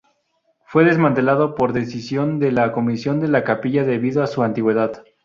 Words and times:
Fue 0.65 0.83
desmantelado 0.83 1.53
por 1.53 1.73
decisión 1.73 2.39
de 2.39 2.51
la 2.51 2.71
Comisión 2.71 3.19
de 3.19 3.27
la 3.27 3.43
Capilla, 3.43 3.83
debido 3.83 4.23
a 4.23 4.25
su 4.25 4.41
antigüedad. 4.41 5.03